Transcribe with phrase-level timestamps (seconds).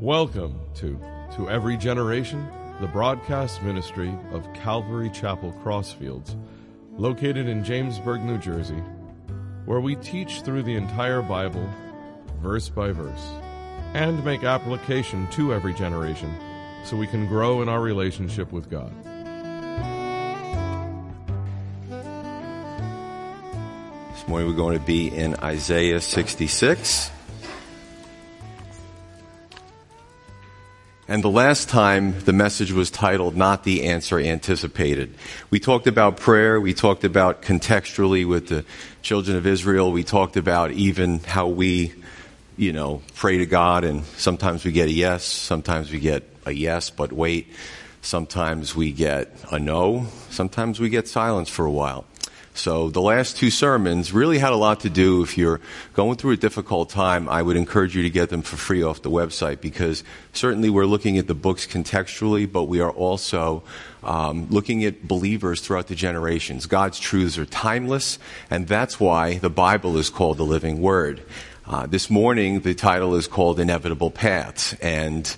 [0.00, 1.00] Welcome to
[1.36, 2.46] To Every Generation,
[2.82, 6.36] the broadcast ministry of Calvary Chapel Crossfields,
[6.98, 8.82] located in Jamesburg, New Jersey,
[9.64, 11.66] where we teach through the entire Bible,
[12.42, 13.26] verse by verse,
[13.94, 16.30] and make application to every generation
[16.84, 18.92] so we can grow in our relationship with God.
[24.12, 27.12] This morning we're going to be in Isaiah 66.
[31.08, 35.14] And the last time the message was titled Not the Answer Anticipated.
[35.50, 36.60] We talked about prayer.
[36.60, 38.64] We talked about contextually with the
[39.02, 39.92] children of Israel.
[39.92, 41.94] We talked about even how we,
[42.56, 45.22] you know, pray to God and sometimes we get a yes.
[45.22, 47.46] Sometimes we get a yes, but wait.
[48.02, 50.06] Sometimes we get a no.
[50.30, 52.04] Sometimes we get silence for a while.
[52.56, 55.22] So the last two sermons really had a lot to do.
[55.22, 55.60] If you're
[55.94, 59.02] going through a difficult time, I would encourage you to get them for free off
[59.02, 63.62] the website because certainly we're looking at the books contextually, but we are also
[64.02, 66.66] um, looking at believers throughout the generations.
[66.66, 68.18] God's truths are timeless,
[68.50, 71.22] and that's why the Bible is called the living word.
[71.66, 75.36] Uh, this morning, the title is called Inevitable Paths, and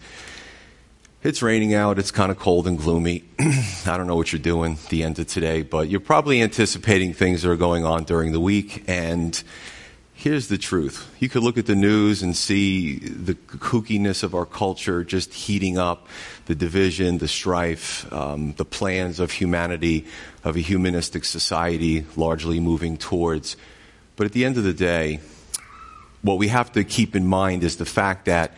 [1.28, 1.98] it's raining out.
[1.98, 3.22] It's kind of cold and gloomy.
[3.38, 7.42] I don't know what you're doing the end of today, but you're probably anticipating things
[7.42, 8.84] that are going on during the week.
[8.88, 9.40] And
[10.14, 11.14] here's the truth.
[11.18, 15.76] You could look at the news and see the kookiness of our culture just heating
[15.76, 16.08] up,
[16.46, 20.06] the division, the strife, um, the plans of humanity,
[20.44, 23.58] of a humanistic society largely moving towards.
[24.16, 25.20] But at the end of the day,
[26.22, 28.54] what we have to keep in mind is the fact that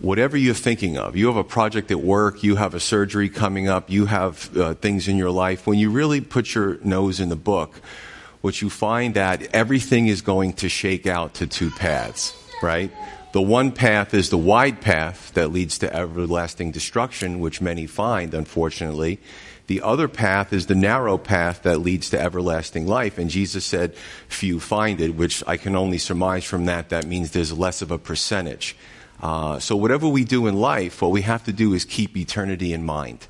[0.00, 3.68] whatever you're thinking of, you have a project at work, you have a surgery coming
[3.68, 7.28] up, you have uh, things in your life, when you really put your nose in
[7.28, 7.80] the book,
[8.42, 12.90] what you find that everything is going to shake out to two paths, right?
[13.32, 18.32] The one path is the wide path that leads to everlasting destruction, which many find,
[18.32, 19.18] unfortunately.
[19.66, 23.18] The other path is the narrow path that leads to everlasting life.
[23.18, 23.94] And Jesus said,
[24.28, 27.90] few find it, which I can only surmise from that, that means there's less of
[27.90, 28.76] a percentage.
[29.20, 32.72] Uh, so whatever we do in life, what we have to do is keep eternity
[32.72, 33.26] in mind.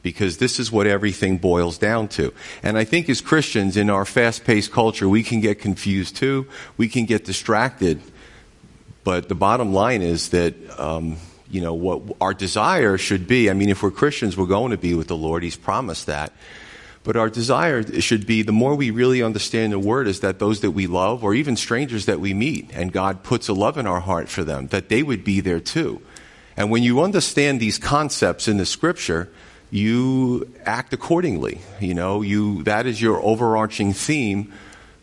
[0.00, 2.32] Because this is what everything boils down to.
[2.62, 6.46] And I think as Christians in our fast paced culture, we can get confused too.
[6.76, 8.00] We can get distracted.
[9.02, 11.16] But the bottom line is that, um,
[11.50, 13.50] you know, what our desire should be.
[13.50, 15.42] I mean, if we're Christians, we're going to be with the Lord.
[15.42, 16.32] He's promised that.
[17.04, 20.60] But our desire should be the more we really understand the word is that those
[20.60, 23.86] that we love or even strangers that we meet and God puts a love in
[23.86, 26.02] our heart for them, that they would be there too.
[26.56, 29.30] And when you understand these concepts in the scripture,
[29.70, 31.60] you act accordingly.
[31.80, 34.52] You know, you, that is your overarching theme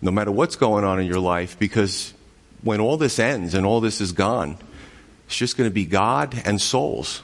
[0.01, 2.13] no matter what's going on in your life because
[2.61, 4.57] when all this ends and all this is gone,
[5.27, 7.23] it's just going to be God and souls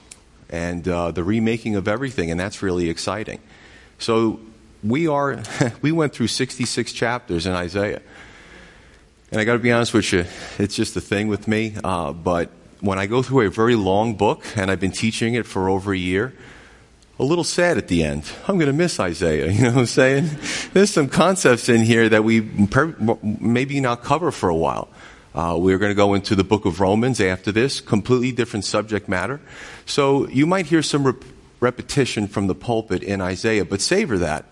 [0.49, 3.39] and uh, the remaking of everything, and that's really exciting.
[3.99, 4.39] So
[4.83, 5.41] we are,
[5.81, 8.01] we went through 66 chapters in Isaiah.
[9.31, 10.25] And I got to be honest with you,
[10.57, 11.75] it's just a thing with me.
[11.83, 12.49] Uh, but
[12.81, 15.93] when I go through a very long book, and I've been teaching it for over
[15.93, 16.33] a year,
[17.17, 18.23] a little sad at the end.
[18.47, 19.51] I'm going to miss Isaiah.
[19.51, 20.29] You know what I'm saying?
[20.73, 24.89] There's some concepts in here that we per- maybe not cover for a while.
[25.33, 29.07] Uh, we're going to go into the book of Romans after this, completely different subject
[29.07, 29.39] matter.
[29.85, 31.23] So you might hear some rep-
[31.61, 34.45] repetition from the pulpit in Isaiah, but savor that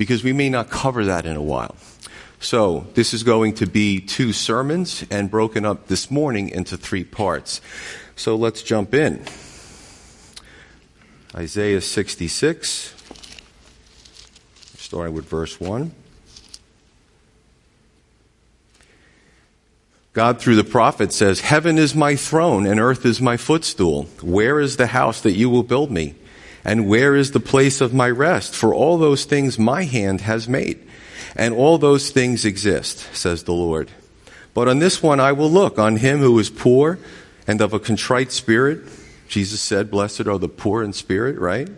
[0.00, 1.76] because we may not cover that in a while.
[2.38, 7.04] So, this is going to be two sermons and broken up this morning into three
[7.04, 7.60] parts.
[8.16, 9.22] So, let's jump in.
[11.34, 12.94] Isaiah 66,
[14.78, 15.92] starting with verse 1.
[20.14, 24.04] God, through the prophet, says, Heaven is my throne and earth is my footstool.
[24.22, 26.14] Where is the house that you will build me?
[26.64, 28.54] And where is the place of my rest?
[28.54, 30.86] For all those things my hand has made.
[31.36, 33.90] And all those things exist, says the Lord.
[34.52, 36.98] But on this one I will look, on him who is poor
[37.46, 38.80] and of a contrite spirit.
[39.28, 41.68] Jesus said, Blessed are the poor in spirit, right?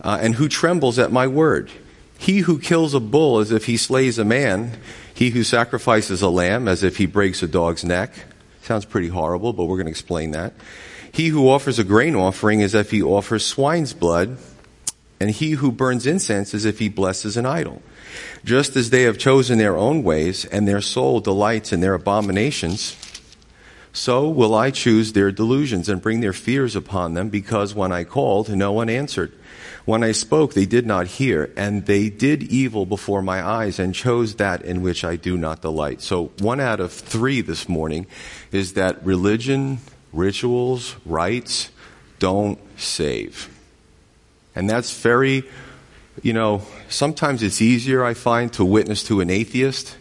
[0.00, 1.70] Uh, and who trembles at my word.
[2.18, 4.78] He who kills a bull as if he slays a man,
[5.14, 8.12] he who sacrifices a lamb as if he breaks a dog's neck.
[8.62, 10.52] Sounds pretty horrible, but we're going to explain that.
[11.12, 14.38] He who offers a grain offering is as if he offers swine's blood,
[15.20, 17.82] and he who burns incense as if he blesses an idol.
[18.44, 22.96] Just as they have chosen their own ways, and their soul delights in their abominations,
[23.92, 28.04] so will I choose their delusions and bring their fears upon them, because when I
[28.04, 29.32] called, no one answered.
[29.84, 33.94] When I spoke, they did not hear, and they did evil before my eyes and
[33.94, 36.00] chose that in which I do not delight.
[36.00, 38.06] So one out of three this morning
[38.50, 39.78] is that religion
[40.12, 41.70] rituals, rites
[42.18, 43.48] don't save.
[44.54, 45.44] And that's very,
[46.22, 49.96] you know, sometimes it's easier, I find, to witness to an atheist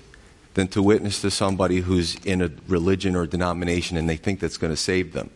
[0.54, 4.58] than to witness to somebody who's in a religion or denomination and they think that's
[4.58, 5.30] going to save them.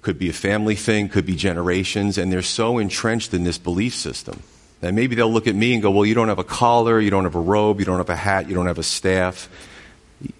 [0.00, 3.94] Could be a family thing, could be generations, and they're so entrenched in this belief
[3.94, 4.42] system.
[4.82, 7.10] And maybe they'll look at me and go, Well, you don't have a collar, you
[7.10, 9.48] don't have a robe, you don't have a hat, you don't have a staff.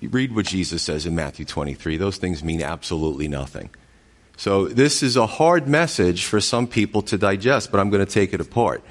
[0.03, 1.97] Read what Jesus says in Matthew 23.
[1.97, 3.71] Those things mean absolutely nothing.
[4.37, 8.11] So, this is a hard message for some people to digest, but I'm going to
[8.11, 8.83] take it apart.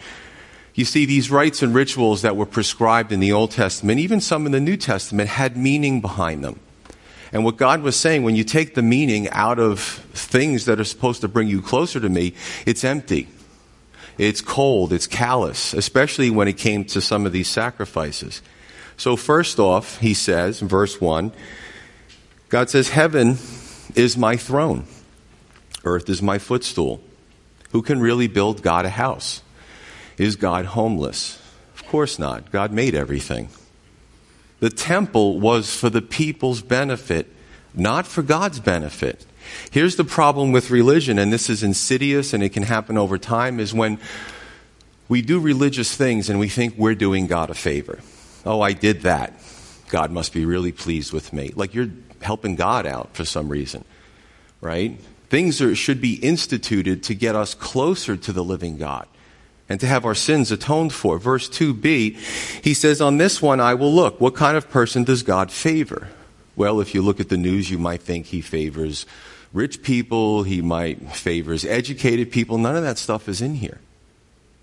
[0.73, 4.45] You see, these rites and rituals that were prescribed in the Old Testament, even some
[4.45, 6.59] in the New Testament, had meaning behind them.
[7.33, 10.85] And what God was saying, when you take the meaning out of things that are
[10.85, 12.33] supposed to bring you closer to me,
[12.65, 13.27] it's empty.
[14.17, 14.93] It's cold.
[14.93, 18.41] It's callous, especially when it came to some of these sacrifices.
[19.01, 21.31] So, first off, he says verse 1
[22.49, 23.39] God says, Heaven
[23.95, 24.85] is my throne,
[25.83, 27.01] earth is my footstool.
[27.71, 29.41] Who can really build God a house?
[30.19, 31.41] Is God homeless?
[31.73, 32.51] Of course not.
[32.51, 33.49] God made everything.
[34.59, 37.25] The temple was for the people's benefit,
[37.73, 39.25] not for God's benefit.
[39.71, 43.59] Here's the problem with religion, and this is insidious and it can happen over time,
[43.59, 43.97] is when
[45.09, 47.97] we do religious things and we think we're doing God a favor.
[48.45, 49.33] Oh, I did that.
[49.89, 51.51] God must be really pleased with me.
[51.55, 51.89] Like you're
[52.21, 53.83] helping God out for some reason,
[54.61, 54.99] right?
[55.29, 59.07] Things are, should be instituted to get us closer to the living God
[59.69, 61.17] and to have our sins atoned for.
[61.17, 62.15] Verse 2b,
[62.63, 64.19] he says, On this one I will look.
[64.19, 66.09] What kind of person does God favor?
[66.55, 69.05] Well, if you look at the news, you might think he favors
[69.53, 72.57] rich people, he might favors educated people.
[72.57, 73.79] None of that stuff is in here.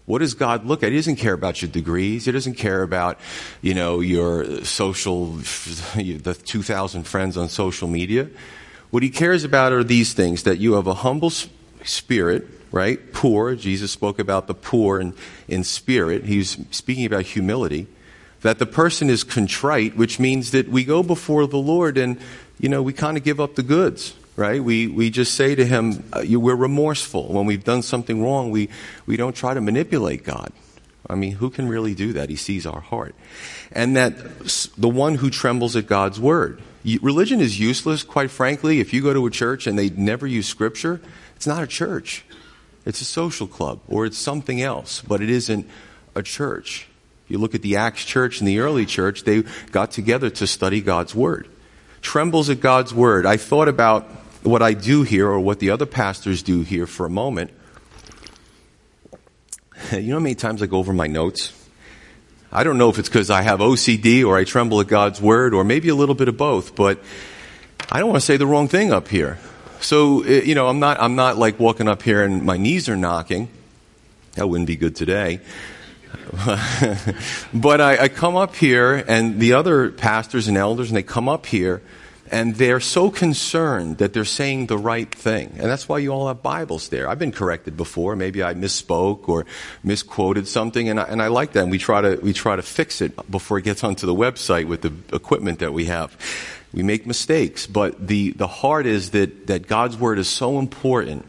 [0.08, 0.90] What does God look at?
[0.90, 2.24] He doesn't care about your degrees.
[2.24, 3.20] He doesn't care about,
[3.60, 5.26] you know, your social,
[5.96, 8.30] the 2,000 friends on social media.
[8.88, 11.30] What he cares about are these things that you have a humble
[11.84, 13.12] spirit, right?
[13.12, 13.54] Poor.
[13.54, 15.12] Jesus spoke about the poor in,
[15.46, 16.24] in spirit.
[16.24, 17.86] He's speaking about humility.
[18.40, 22.18] That the person is contrite, which means that we go before the Lord and,
[22.58, 24.62] you know, we kind of give up the goods, right?
[24.62, 27.32] We, we just say to Him, uh, we're remorseful.
[27.32, 28.68] When we've done something wrong, we,
[29.04, 30.52] we don't try to manipulate God.
[31.10, 32.30] I mean, who can really do that?
[32.30, 33.16] He sees our heart.
[33.72, 34.14] And that
[34.78, 36.62] the one who trembles at God's word.
[37.02, 38.78] Religion is useless, quite frankly.
[38.78, 41.00] If you go to a church and they never use scripture,
[41.34, 42.24] it's not a church.
[42.86, 45.68] It's a social club or it's something else, but it isn't
[46.14, 46.86] a church.
[47.26, 49.42] You look at the Acts church and the early church, they
[49.72, 51.48] got together to study God's word.
[52.02, 53.26] Trembles at God's word.
[53.26, 54.08] I thought about
[54.48, 57.50] what I do here or what the other pastors do here for a moment.
[59.92, 61.52] You know how many times I go over my notes?
[62.50, 65.54] I don't know if it's because I have OCD or I tremble at God's word
[65.54, 67.00] or maybe a little bit of both, but
[67.90, 69.38] I don't want to say the wrong thing up here.
[69.80, 72.88] So, eh, you know, I'm not, I'm not like walking up here and my knees
[72.88, 73.48] are knocking.
[74.34, 75.40] That wouldn't be good today.
[77.54, 81.28] but I, I come up here and the other pastors and elders and they come
[81.28, 81.82] up here
[82.30, 85.50] and they're so concerned that they're saying the right thing.
[85.58, 87.08] And that's why you all have Bibles there.
[87.08, 88.16] I've been corrected before.
[88.16, 89.46] Maybe I misspoke or
[89.82, 91.62] misquoted something, and I, and I like that.
[91.62, 94.66] And we try, to, we try to fix it before it gets onto the website
[94.66, 96.16] with the equipment that we have.
[96.72, 101.24] We make mistakes, but the, the heart is that, that God's Word is so important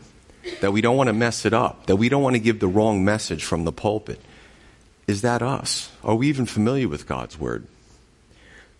[0.62, 2.68] that we don't want to mess it up, that we don't want to give the
[2.68, 4.20] wrong message from the pulpit.
[5.08, 5.92] Is that us?
[6.04, 7.68] Are we even familiar with God's Word?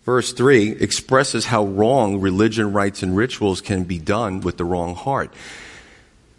[0.04, 4.94] Verse 3 expresses how wrong religion, rites, and rituals can be done with the wrong
[4.94, 5.32] heart.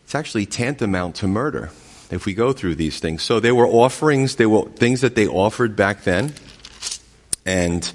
[0.03, 1.70] It's actually tantamount to murder
[2.10, 3.24] if we go through these things.
[3.24, 6.34] So there were offerings, there were things that they offered back then,
[7.46, 7.91] and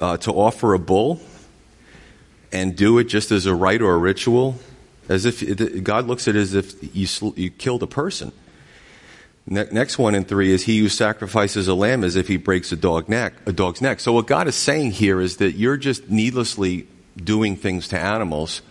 [0.00, 1.20] uh, to offer a bull
[2.50, 4.56] and do it just as a rite or a ritual,
[5.08, 7.06] as if it, God looks at it as if you,
[7.36, 8.32] you killed a person.
[9.46, 12.72] Ne- next one in three is he who sacrifices a lamb as if he breaks
[12.72, 14.00] a dog neck, a dog's neck.
[14.00, 16.86] So what God is saying here is that you're just needlessly
[17.16, 18.62] doing things to animals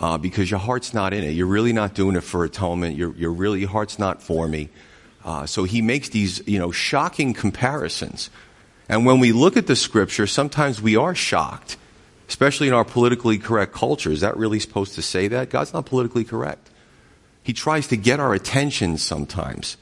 [0.00, 1.30] uh, because your heart's not in it.
[1.30, 2.96] You're really not doing it for atonement.
[2.96, 4.68] You're really your heart's not for me.
[5.24, 8.30] Uh, so he makes these you know shocking comparisons.
[8.88, 11.76] And when we look at the scripture, sometimes we are shocked,
[12.28, 14.10] especially in our politically correct culture.
[14.10, 15.50] Is that really supposed to say that?
[15.50, 16.70] God's not politically correct.
[17.42, 19.76] He tries to get our attention sometimes.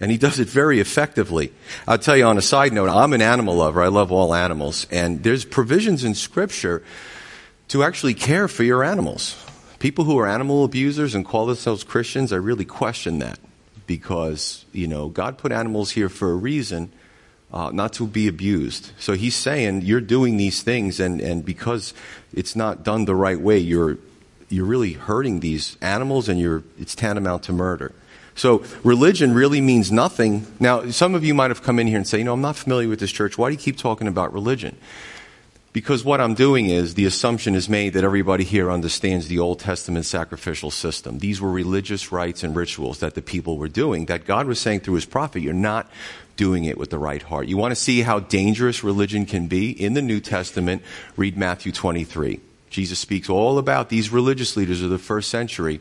[0.00, 1.52] And he does it very effectively.
[1.86, 3.82] I'll tell you on a side note, I'm an animal lover.
[3.82, 4.86] I love all animals.
[4.90, 6.84] And there's provisions in scripture
[7.68, 9.36] to actually care for your animals.
[9.80, 13.38] People who are animal abusers and call themselves Christians, I really question that
[13.86, 16.92] because, you know, God put animals here for a reason,
[17.52, 18.92] uh, not to be abused.
[18.98, 21.94] So he's saying you're doing these things and, and because
[22.32, 23.98] it's not done the right way, you're
[24.50, 27.92] you're really hurting these animals and you're, it's tantamount to murder.
[28.38, 30.46] So religion really means nothing.
[30.60, 32.54] Now, some of you might have come in here and say, you know, I'm not
[32.54, 33.36] familiar with this church.
[33.36, 34.76] Why do you keep talking about religion?
[35.72, 39.58] Because what I'm doing is the assumption is made that everybody here understands the Old
[39.58, 41.18] Testament sacrificial system.
[41.18, 44.80] These were religious rites and rituals that the people were doing, that God was saying
[44.80, 45.90] through his prophet, you're not
[46.36, 47.48] doing it with the right heart.
[47.48, 49.70] You want to see how dangerous religion can be?
[49.70, 50.82] In the New Testament,
[51.16, 52.40] read Matthew 23.
[52.70, 55.80] Jesus speaks all about these religious leaders of the first century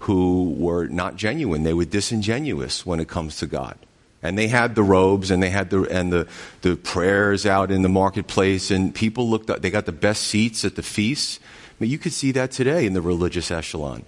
[0.00, 1.62] who were not genuine.
[1.62, 3.78] They were disingenuous when it comes to God.
[4.22, 6.28] And they had the robes and they had the, and the,
[6.60, 10.64] the prayers out in the marketplace and people looked up, they got the best seats
[10.64, 11.38] at the feasts.
[11.42, 14.04] I mean, you could see that today in the religious echelon,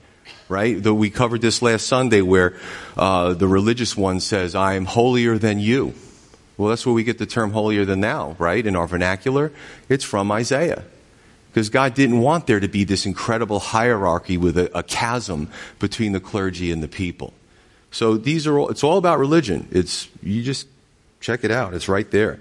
[0.49, 0.83] right?
[0.83, 2.59] Though we covered this last Sunday where,
[2.97, 5.95] uh, the religious one says, I am holier than you.
[6.59, 8.65] Well, that's where we get the term holier than thou, right?
[8.67, 9.53] In our vernacular.
[9.89, 10.85] It's from Isaiah.
[11.53, 16.13] Because God didn't want there to be this incredible hierarchy with a, a, chasm between
[16.13, 17.35] the clergy and the people.
[17.91, 19.69] So these are all, it's all about religion.
[19.71, 20.67] It's, you just
[21.21, 21.75] check it out.
[21.75, 22.41] It's right there.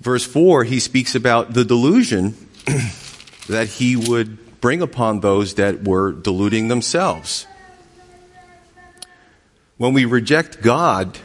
[0.00, 2.34] Verse 4, he speaks about the delusion
[3.48, 7.46] that he would bring upon those that were deluding themselves.
[9.76, 11.18] When we reject God,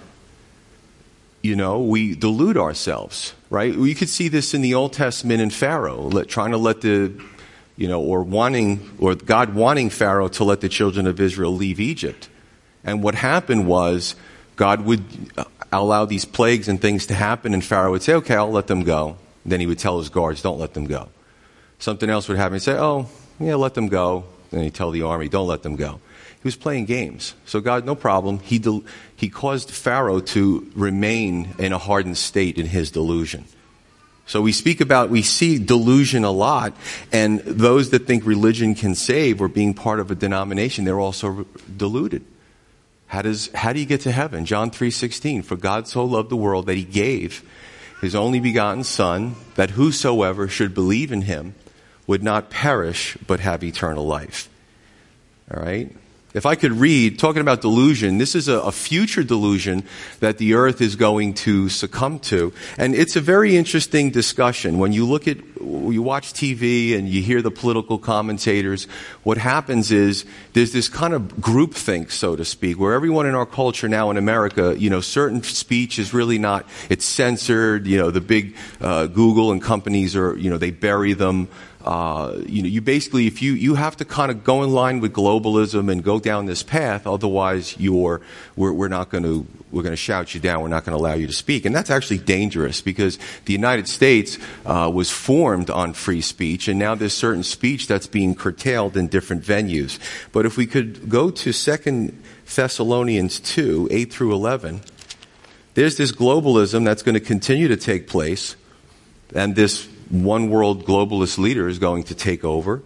[1.43, 3.73] you know, we delude ourselves, right?
[3.73, 7.13] You could see this in the Old Testament in Pharaoh, trying to let the,
[7.75, 11.79] you know, or wanting, or God wanting Pharaoh to let the children of Israel leave
[11.79, 12.29] Egypt.
[12.83, 14.15] And what happened was
[14.55, 15.03] God would
[15.37, 18.67] uh, allow these plagues and things to happen, and Pharaoh would say, okay, I'll let
[18.67, 19.17] them go.
[19.45, 21.09] Then he would tell his guards, don't let them go.
[21.79, 22.53] Something else would happen.
[22.53, 23.07] He'd say, oh,
[23.39, 24.25] yeah, let them go.
[24.51, 25.99] Then he'd tell the army, don't let them go.
[26.41, 27.33] He was playing games.
[27.45, 28.39] So God, no problem.
[28.39, 28.83] He, del-
[29.15, 33.45] he caused Pharaoh to remain in a hardened state in his delusion.
[34.27, 36.75] So we speak about, we see delusion a lot,
[37.13, 41.45] and those that think religion can save or being part of a denomination, they're also
[41.75, 42.25] deluded.
[43.07, 44.45] How does, how do you get to heaven?
[44.45, 47.43] John 3.16, for God so loved the world that he gave
[48.01, 51.55] his only begotten son, that whosoever should believe in him
[52.05, 54.49] would not perish, but have eternal life.
[55.51, 55.95] All right?
[56.37, 59.83] If I could read, talking about delusion, this is a, a, future delusion
[60.19, 62.53] that the earth is going to succumb to.
[62.77, 64.77] And it's a very interesting discussion.
[64.77, 68.85] When you look at, you watch TV and you hear the political commentators,
[69.23, 73.47] what happens is there's this kind of groupthink, so to speak, where everyone in our
[73.47, 78.11] culture now in America, you know, certain speech is really not, it's censored, you know,
[78.11, 81.47] the big uh, Google and companies are, you know, they bury them.
[81.87, 84.99] Uh, you know, you basically, if you, you have to kind of go in line
[84.99, 88.19] with globalism and go down this path, otherwise you're,
[88.57, 90.61] we're, we're not going to, we're going to shout you down.
[90.61, 91.63] We're not going to allow you to speak.
[91.63, 96.77] And that's actually dangerous because the United States uh, was formed on free speech, and
[96.77, 99.97] now there's certain speech that's being curtailed in different venues.
[100.33, 102.21] But if we could go to Second
[102.53, 104.81] Thessalonians 2, 8 through 11,
[105.75, 108.57] there's this globalism that's going to continue to take place,
[109.33, 112.81] and this one world globalist leader is going to take over.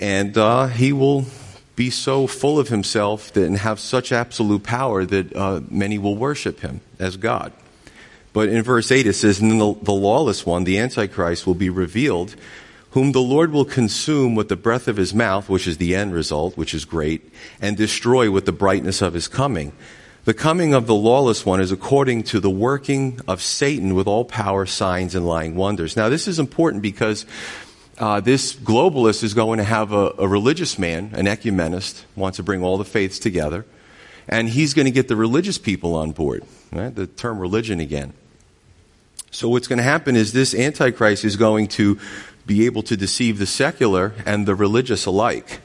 [0.00, 1.24] And uh, he will
[1.74, 6.16] be so full of himself that, and have such absolute power that uh, many will
[6.16, 7.52] worship him as God.
[8.32, 11.70] But in verse 8 it says, And the, the lawless one, the Antichrist, will be
[11.70, 12.36] revealed,
[12.90, 16.12] whom the Lord will consume with the breath of his mouth, which is the end
[16.12, 19.72] result, which is great, and destroy with the brightness of his coming.
[20.28, 24.26] The coming of the lawless one is according to the working of Satan with all
[24.26, 25.96] power, signs, and lying wonders.
[25.96, 27.24] Now, this is important because
[27.96, 32.42] uh, this globalist is going to have a, a religious man, an ecumenist, wants to
[32.42, 33.64] bring all the faiths together,
[34.28, 36.44] and he's going to get the religious people on board.
[36.72, 36.94] Right?
[36.94, 38.12] The term religion again.
[39.30, 41.98] So, what's going to happen is this Antichrist is going to
[42.44, 45.60] be able to deceive the secular and the religious alike.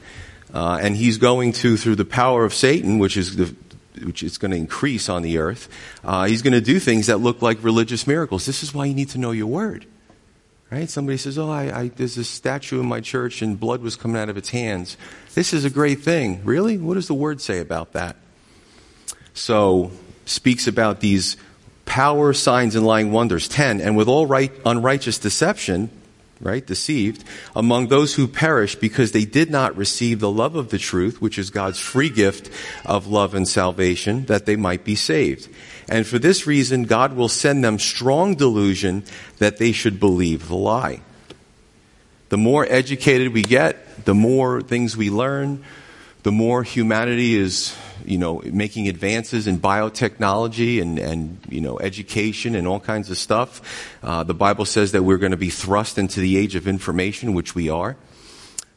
[0.54, 3.54] Uh, and he's going to, through the power of Satan, which is the,
[4.02, 5.68] which is going to increase on the earth,
[6.04, 8.46] uh, he's going to do things that look like religious miracles.
[8.46, 9.86] This is why you need to know your word.
[10.70, 10.90] Right?
[10.90, 14.16] Somebody says, Oh, I, I, there's a statue in my church and blood was coming
[14.16, 14.96] out of its hands.
[15.34, 16.44] This is a great thing.
[16.44, 16.78] Really?
[16.78, 18.16] What does the word say about that?
[19.34, 19.92] So,
[20.26, 21.36] speaks about these
[21.84, 23.46] power, signs, and lying wonders.
[23.48, 23.80] 10.
[23.80, 25.90] And with all right, unrighteous deception,
[26.40, 27.24] right, deceived,
[27.54, 31.38] among those who perish because they did not receive the love of the truth, which
[31.38, 32.50] is God's free gift
[32.84, 35.48] of love and salvation, that they might be saved.
[35.88, 39.04] And for this reason, God will send them strong delusion
[39.38, 41.00] that they should believe the lie.
[42.30, 45.64] The more educated we get, the more things we learn,
[46.24, 52.54] the more humanity is you know, making advances in biotechnology and, and, you know, education
[52.54, 53.60] and all kinds of stuff.
[54.02, 57.34] Uh, the Bible says that we're going to be thrust into the age of information,
[57.34, 57.96] which we are.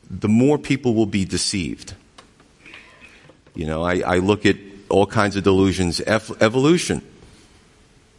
[0.10, 1.94] the more people will be deceived.
[3.56, 4.56] You know, I, I look at
[4.90, 7.02] all kinds of delusions, evolution.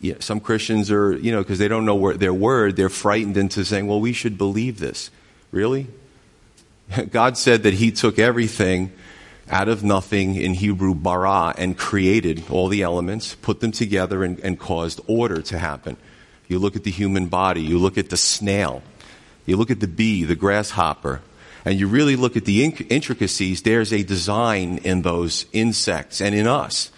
[0.00, 3.36] Yeah, some Christians are, you know, because they don't know where, their word, they're frightened
[3.36, 5.10] into saying, well, we should believe this.
[5.50, 5.86] Really?
[7.10, 8.92] God said that He took everything
[9.50, 14.38] out of nothing in Hebrew bara and created all the elements, put them together, and,
[14.40, 15.96] and caused order to happen.
[16.48, 18.82] You look at the human body, you look at the snail,
[19.46, 21.20] you look at the bee, the grasshopper,
[21.64, 26.46] and you really look at the intricacies, there's a design in those insects and in
[26.46, 26.90] us.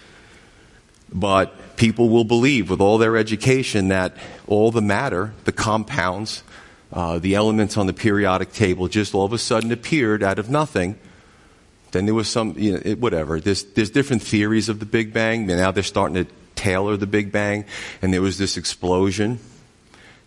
[1.13, 4.17] But people will believe with all their education that
[4.47, 6.45] all the matter, the compounds,
[6.93, 10.49] uh, the elements on the periodic table just all of a sudden appeared out of
[10.51, 10.99] nothing.
[11.93, 13.41] Then there was some, you know, it, whatever.
[13.41, 15.47] There's, there's different theories of the Big Bang.
[15.47, 17.65] Now they're starting to tailor the Big Bang.
[18.03, 19.39] And there was this explosion.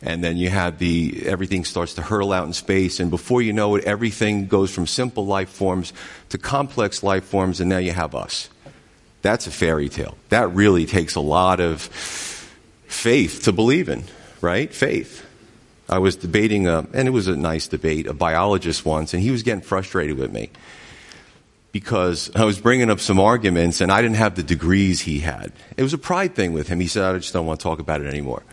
[0.01, 2.99] And then you have the everything starts to hurl out in space.
[2.99, 5.93] And before you know it everything goes from simple life forms
[6.29, 7.61] to complex life forms.
[7.61, 8.49] And now you have us.
[9.21, 10.17] That's a fairy tale.
[10.29, 14.03] That really takes a lot of faith to believe in
[14.43, 14.73] right?
[14.73, 15.25] Faith.
[15.89, 19.31] I was debating a, and it was a nice debate a biologist once and he
[19.31, 20.49] was getting frustrated with me
[21.73, 25.51] because I was bringing up some arguments and I didn't have the degrees he had.
[25.75, 26.79] It was a pride thing with him.
[26.79, 28.43] He said, I just don't want to talk about it anymore.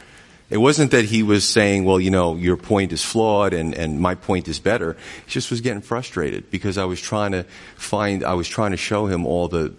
[0.49, 4.01] It wasn't that he was saying, well, you know, your point is flawed and, and
[4.01, 4.97] my point is better.
[5.27, 7.45] He just was getting frustrated because I was trying to
[7.77, 9.75] find, I was trying to show him all the,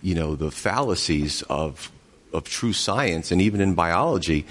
[0.00, 1.90] you know, the fallacies of,
[2.32, 4.46] of true science and even in biology.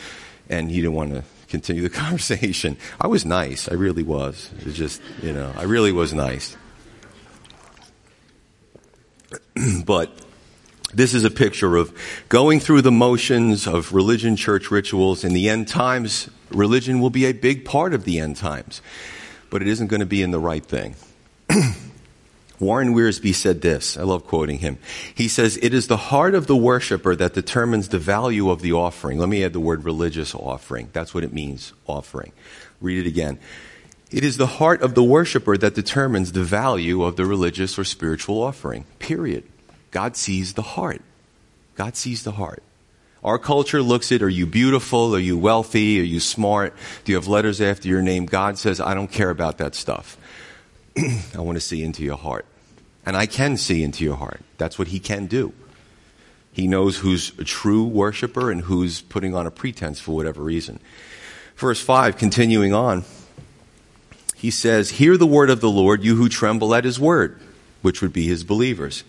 [0.50, 2.76] And he didn't want to continue the conversation.
[3.00, 3.70] I was nice.
[3.70, 4.52] I really was.
[4.66, 6.58] It just, you know, I really was nice.
[9.86, 10.12] but
[10.94, 11.92] this is a picture of
[12.30, 15.24] going through the motions of religion, church rituals.
[15.24, 18.82] In the end times, religion will be a big part of the end times,
[19.50, 20.96] but it isn't going to be in the right thing.
[22.60, 23.98] Warren Wiersbe said this.
[23.98, 24.78] I love quoting him.
[25.14, 28.74] He says, It is the heart of the worshiper that determines the value of the
[28.74, 29.18] offering.
[29.18, 30.90] Let me add the word religious offering.
[30.94, 32.32] That's what it means, offering.
[32.80, 33.40] Read it again.
[34.12, 37.84] It is the heart of the worshiper that determines the value of the religious or
[37.84, 38.86] spiritual offering.
[39.00, 39.44] Period.
[39.94, 41.02] God sees the heart.
[41.76, 42.64] God sees the heart.
[43.24, 45.16] Our culture looks at are you beautiful?
[45.16, 46.02] Are you wealthy?
[46.02, 46.76] Are you smart?
[47.06, 48.26] Do you have letters after your name?
[48.26, 50.18] God says, I don't care about that stuff.
[50.98, 52.46] I want to see into your heart.
[53.06, 54.42] And I can see into your heart.
[54.58, 55.54] That's what He can do.
[56.52, 60.80] He knows who's a true worshiper and who's putting on a pretense for whatever reason.
[61.56, 63.06] Verse 5, continuing on,
[64.36, 67.40] he says, Hear the word of the Lord, you who tremble at His word,
[67.82, 69.04] which would be His believers.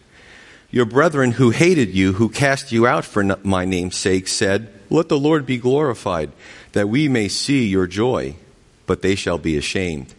[0.75, 5.09] Your brethren who hated you, who cast you out for my name's sake, said, Let
[5.09, 6.33] the Lord be glorified,
[6.73, 8.35] that we may see your joy.
[8.85, 10.13] But they shall be ashamed.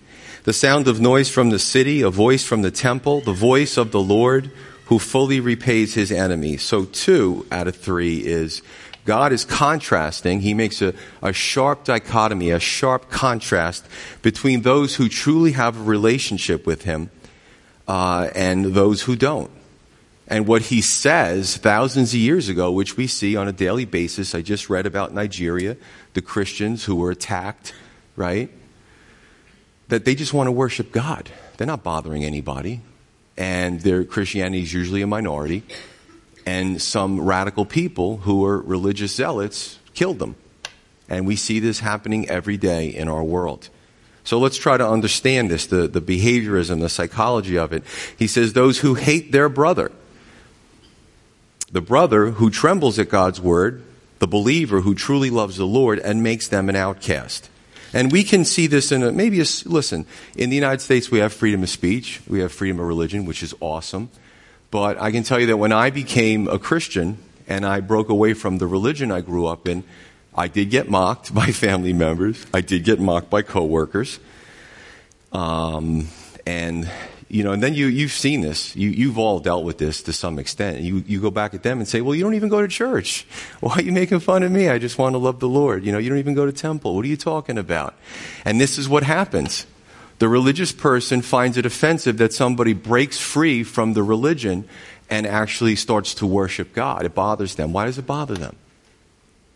[0.46, 3.92] The sound of noise from the city, a voice from the temple, the voice of
[3.92, 4.50] the Lord
[4.86, 6.62] who fully repays his enemies.
[6.62, 8.62] So two out of three is
[9.04, 10.40] God is contrasting.
[10.40, 13.86] He makes a, a sharp dichotomy, a sharp contrast
[14.22, 17.10] between those who truly have a relationship with him
[17.90, 19.52] uh, and those who don't
[20.28, 24.34] and what he says thousands of years ago, which we see on a daily basis.
[24.34, 25.78] I just read about Nigeria,
[26.14, 27.74] the Christians who were attacked,
[28.16, 28.50] right?
[29.90, 31.30] That they just want to worship God.
[31.58, 32.82] They're not bothering anybody.
[33.38, 35.64] And their Christianity is usually a minority.
[36.46, 40.36] And some radical people who are religious zealots killed them.
[41.08, 43.70] And we see this happening every day in our world.
[44.24, 47.84] So let's try to understand this, the, the behaviorism, the psychology of it.
[48.18, 49.92] He says, those who hate their brother
[51.76, 53.84] the brother who trembles at God's word,
[54.20, 57.50] the believer who truly loves the Lord and makes them an outcast.
[57.94, 60.06] And we can see this in a, maybe a, listen,
[60.38, 63.44] in the United States we have freedom of speech, we have freedom of religion, which
[63.44, 64.10] is awesome.
[64.72, 68.34] But I can tell you that when I became a Christian and I broke away
[68.34, 69.84] from the religion I grew up in,
[70.34, 72.46] I did get mocked by family members.
[72.54, 74.18] I did get mocked by coworkers.
[75.34, 76.08] Um,
[76.48, 76.90] and
[77.36, 78.74] you know, and then you, you've seen this.
[78.78, 80.80] You, you've all dealt with this to some extent.
[80.80, 83.28] You, you go back at them and say, well, you don't even go to church.
[83.60, 84.70] Why are you making fun of me?
[84.70, 85.84] I just want to love the Lord.
[85.84, 86.96] You know, you don't even go to temple.
[86.96, 87.94] What are you talking about?
[88.46, 89.68] And this is what happens.
[90.20, 94.66] The religious person finds it offensive that somebody breaks free from the religion
[95.10, 97.04] and actually starts to worship God.
[97.04, 97.74] It bothers them.
[97.74, 98.56] Why does it bother them?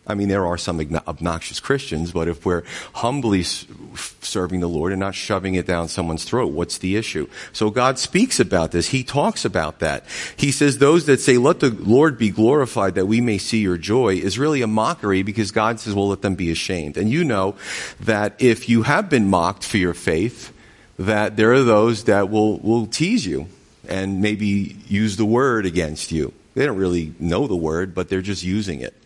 [0.10, 5.00] I mean, there are some obnoxious Christians, but if we're humbly serving the Lord and
[5.00, 7.30] not shoving it down someone's throat, what's the issue?
[7.54, 8.88] So God speaks about this.
[8.88, 10.06] He talks about that.
[10.36, 13.78] He says those that say, let the Lord be glorified that we may see your
[13.78, 16.98] joy is really a mockery because God says, well, let them be ashamed.
[16.98, 17.56] And you know
[18.00, 20.52] that if you have been mocked for your faith,
[20.98, 23.48] that there are those that will, will tease you
[23.88, 26.34] and maybe use the word against you.
[26.56, 28.99] They don't really know the word, but they're just using it.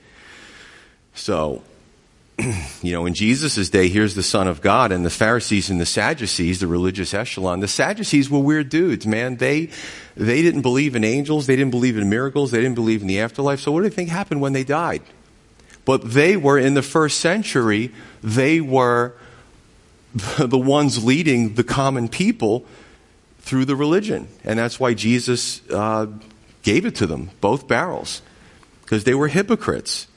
[1.15, 1.63] So,
[2.81, 5.85] you know, in Jesus' day, here's the Son of God, and the Pharisees and the
[5.85, 7.59] Sadducees, the religious echelon.
[7.59, 9.37] The Sadducees were weird dudes, man.
[9.37, 9.69] They,
[10.15, 13.19] they didn't believe in angels, they didn't believe in miracles, they didn't believe in the
[13.19, 13.59] afterlife.
[13.59, 15.03] So, what do you think happened when they died?
[15.85, 17.91] But they were in the first century,
[18.23, 19.13] they were
[20.37, 22.65] the ones leading the common people
[23.39, 24.27] through the religion.
[24.43, 26.07] And that's why Jesus uh,
[26.61, 28.21] gave it to them, both barrels,
[28.81, 30.07] because they were hypocrites.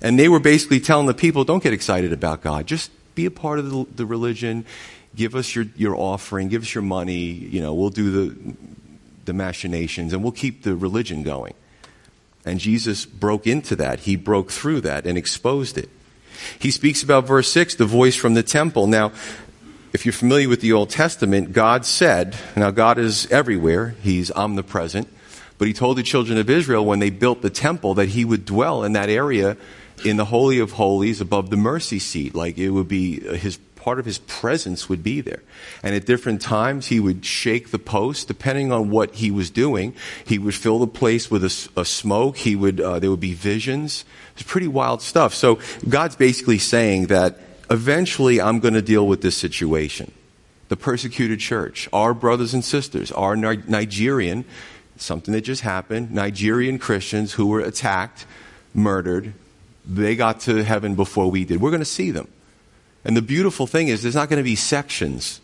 [0.00, 2.66] And they were basically telling the people, don't get excited about God.
[2.66, 4.64] Just be a part of the, the religion.
[5.16, 6.48] Give us your, your offering.
[6.48, 7.20] Give us your money.
[7.20, 8.56] You know, we'll do the,
[9.24, 11.54] the machinations and we'll keep the religion going.
[12.44, 14.00] And Jesus broke into that.
[14.00, 15.88] He broke through that and exposed it.
[16.58, 18.86] He speaks about verse 6, the voice from the temple.
[18.86, 19.12] Now,
[19.92, 25.08] if you're familiar with the Old Testament, God said, now God is everywhere, He's omnipresent,
[25.56, 28.44] but He told the children of Israel when they built the temple that He would
[28.44, 29.56] dwell in that area
[30.04, 32.34] in the Holy of Holies above the mercy seat.
[32.34, 35.42] Like it would be His part of his presence would be there.
[35.82, 39.94] And at different times, he would shake the post, depending on what he was doing.
[40.24, 42.38] He would fill the place with a, a smoke.
[42.38, 44.06] He would, uh, there would be visions.
[44.32, 45.34] It's pretty wild stuff.
[45.34, 47.38] So God's basically saying that
[47.70, 50.12] eventually I'm going to deal with this situation.
[50.68, 54.46] The persecuted church, our brothers and sisters, our Nigerian,
[54.96, 58.24] something that just happened, Nigerian Christians who were attacked,
[58.72, 59.34] murdered,
[59.86, 61.60] they got to heaven before we did.
[61.60, 62.28] We're going to see them.
[63.04, 65.40] And the beautiful thing is, there's not going to be sections.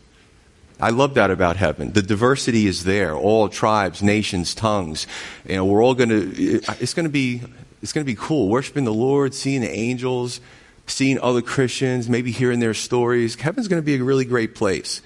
[0.81, 1.93] I love that about heaven.
[1.93, 3.15] The diversity is there.
[3.15, 5.07] All tribes, nations, tongues.
[5.47, 7.43] You know, we're all going to, it's going to be,
[7.83, 8.49] it's going to be cool.
[8.49, 10.41] Worshiping the Lord, seeing the angels,
[10.87, 13.35] seeing other Christians, maybe hearing their stories.
[13.35, 15.03] Heaven's going to be a really great place.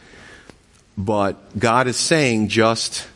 [0.96, 3.08] But God is saying just,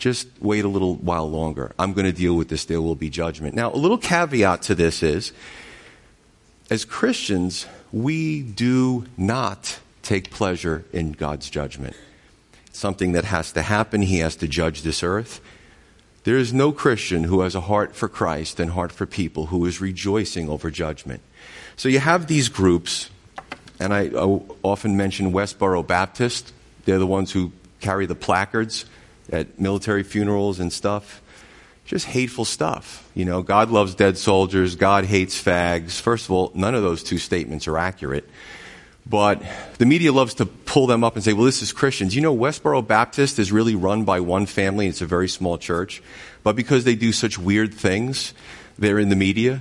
[0.00, 1.72] just wait a little while longer.
[1.78, 2.64] I'm going to deal with this.
[2.64, 3.54] There will be judgment.
[3.54, 5.32] Now, a little caveat to this is,
[6.70, 11.94] as Christians, we do not take pleasure in God's judgment.
[12.66, 14.02] It's something that has to happen.
[14.02, 15.40] He has to judge this earth.
[16.24, 19.66] There is no Christian who has a heart for Christ and heart for people who
[19.66, 21.20] is rejoicing over judgment.
[21.76, 23.10] So you have these groups,
[23.78, 26.52] and I, I often mention Westboro Baptist.
[26.84, 28.86] They're the ones who carry the placards
[29.30, 31.22] at military funerals and stuff
[31.90, 33.10] just hateful stuff.
[33.14, 36.00] You know, God loves dead soldiers, God hates fags.
[36.00, 38.30] First of all, none of those two statements are accurate.
[39.04, 39.42] But
[39.78, 42.14] the media loves to pull them up and say, well, this is Christians.
[42.14, 44.86] You know, Westboro Baptist is really run by one family.
[44.86, 46.00] It's a very small church.
[46.44, 48.34] But because they do such weird things,
[48.78, 49.60] they're in the media.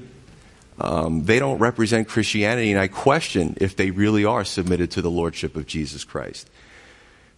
[0.79, 5.09] Um, they don't represent Christianity, and I question if they really are submitted to the
[5.09, 6.47] Lordship of Jesus Christ.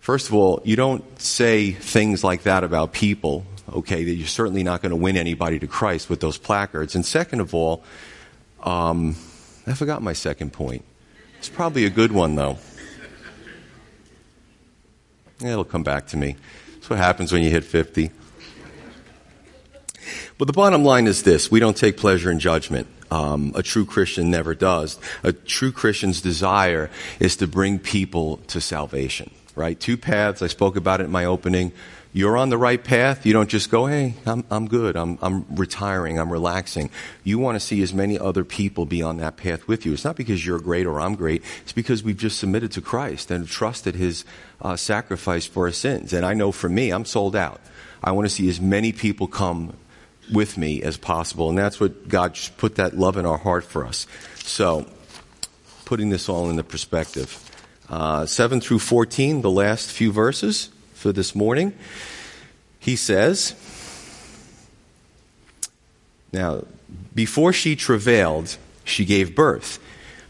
[0.02, 4.64] First of all, you don't say things like that about people okay, that you're certainly
[4.64, 6.96] not going to win anybody to Christ with those placards.
[6.96, 7.84] And second of all,
[8.64, 9.16] um,
[9.66, 10.84] I forgot my second point.
[11.40, 12.58] It's probably a good one, though.
[15.40, 16.36] It'll come back to me.
[16.76, 18.12] That's what happens when you hit 50.
[20.38, 22.88] But the bottom line is this we don't take pleasure in judgment.
[23.10, 25.00] Um, a true Christian never does.
[25.24, 29.32] A true Christian's desire is to bring people to salvation,
[29.62, 29.80] right?
[29.80, 30.42] Two paths.
[30.42, 31.72] I spoke about it in my opening
[32.14, 33.26] you're on the right path.
[33.26, 34.98] You don't just go, hey, I'm, I'm good.
[34.98, 36.20] I'm, I'm retiring.
[36.20, 36.90] I'm relaxing.
[37.24, 39.94] You want to see as many other people be on that path with you.
[39.94, 41.42] It's not because you're great or I'm great.
[41.62, 44.26] It's because we've just submitted to Christ and trusted His
[44.62, 46.12] uh, sacrifice for our sins.
[46.12, 47.62] And I know for me, I'm sold out.
[48.04, 49.78] I want to see as many people come
[50.34, 51.48] with me as possible.
[51.48, 54.06] And that's what God put that love in our heart for us.
[54.36, 54.86] So,
[55.86, 57.51] putting this all into perspective.
[57.92, 61.74] Uh, 7 through 14, the last few verses for this morning.
[62.80, 63.54] He says,
[66.32, 66.64] Now,
[67.14, 69.78] before she travailed, she gave birth.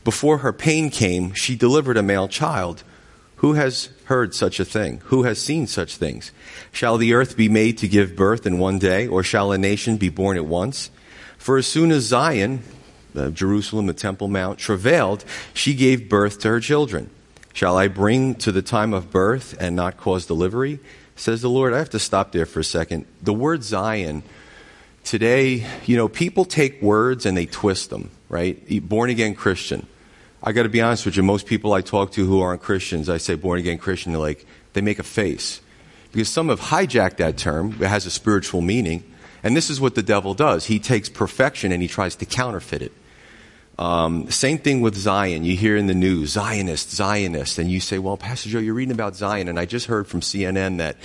[0.03, 2.83] Before her pain came, she delivered a male child.
[3.37, 4.99] Who has heard such a thing?
[5.05, 6.31] Who has seen such things?
[6.71, 9.97] Shall the earth be made to give birth in one day, or shall a nation
[9.97, 10.89] be born at once?
[11.37, 12.63] For as soon as Zion,
[13.15, 17.11] uh, Jerusalem, the Temple Mount, travailed, she gave birth to her children.
[17.53, 20.79] Shall I bring to the time of birth and not cause delivery?
[21.15, 21.73] Says the Lord.
[21.73, 23.05] I have to stop there for a second.
[23.21, 24.23] The word Zion,
[25.03, 28.57] today, you know, people take words and they twist them, right?
[28.87, 29.85] Born again Christian.
[30.41, 33.09] I got to be honest with you, most people I talk to who aren't Christians,
[33.09, 35.61] I say born again Christian, they're like, they make a face.
[36.11, 39.03] Because some have hijacked that term, it has a spiritual meaning.
[39.43, 40.65] And this is what the devil does.
[40.65, 42.91] He takes perfection and he tries to counterfeit it.
[43.81, 45.43] Um, same thing with Zion.
[45.43, 48.91] You hear in the news, Zionist, Zionist, and you say, well, Pastor Joe, you're reading
[48.91, 50.97] about Zion, and I just heard from CNN that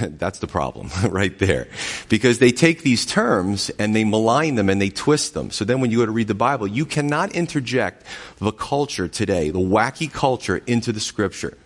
[0.20, 1.66] that's the problem right there.
[2.08, 5.50] Because they take these terms and they malign them and they twist them.
[5.50, 8.04] So then when you go to read the Bible, you cannot interject
[8.38, 11.58] the culture today, the wacky culture, into the scripture.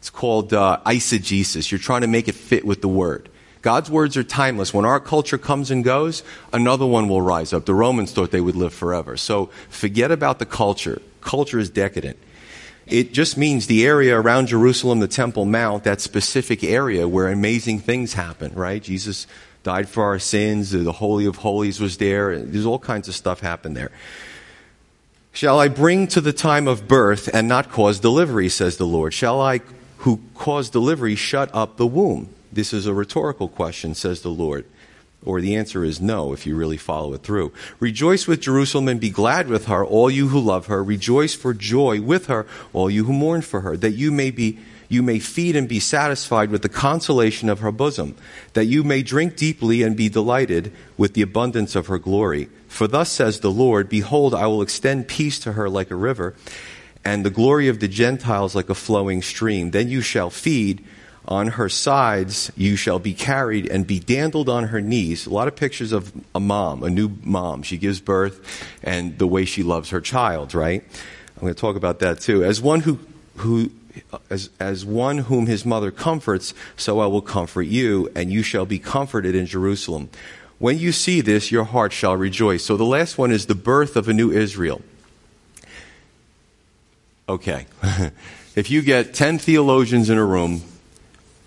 [0.00, 1.70] It's called uh, eisegesis.
[1.70, 3.28] You're trying to make it fit with the word.
[3.62, 4.74] God's words are timeless.
[4.74, 7.64] When our culture comes and goes, another one will rise up.
[7.64, 9.16] The Romans thought they would live forever.
[9.16, 11.00] So forget about the culture.
[11.20, 12.18] Culture is decadent.
[12.86, 17.78] It just means the area around Jerusalem, the Temple Mount, that specific area where amazing
[17.78, 18.82] things happen, right?
[18.82, 19.28] Jesus
[19.62, 20.72] died for our sins.
[20.72, 22.36] The Holy of Holies was there.
[22.40, 23.92] There's all kinds of stuff happened there.
[25.32, 29.14] Shall I bring to the time of birth and not cause delivery, says the Lord?
[29.14, 29.60] Shall I,
[29.98, 32.28] who cause delivery, shut up the womb?
[32.52, 34.66] This is a rhetorical question, says the Lord.
[35.24, 37.52] Or the answer is no if you really follow it through.
[37.78, 40.82] Rejoice with Jerusalem and be glad with her, all you who love her.
[40.82, 44.58] Rejoice for joy with her, all you who mourn for her, that you may be
[44.88, 48.14] you may feed and be satisfied with the consolation of her bosom,
[48.52, 52.50] that you may drink deeply and be delighted with the abundance of her glory.
[52.68, 56.34] For thus says the Lord, Behold, I will extend peace to her like a river,
[57.06, 59.70] and the glory of the Gentiles like a flowing stream.
[59.70, 60.84] Then you shall feed
[61.26, 65.26] on her sides you shall be carried and be dandled on her knees.
[65.26, 67.62] A lot of pictures of a mom, a new mom.
[67.62, 70.82] She gives birth and the way she loves her child, right?
[71.36, 72.44] I'm going to talk about that too.
[72.44, 72.98] As one who,
[73.36, 73.70] who,
[74.30, 78.66] as, as one whom his mother comforts, so I will comfort you, and you shall
[78.66, 80.08] be comforted in Jerusalem.
[80.58, 82.64] When you see this, your heart shall rejoice.
[82.64, 84.82] So the last one is the birth of a new Israel.
[87.28, 87.66] Okay.
[88.54, 90.62] if you get 10 theologians in a room,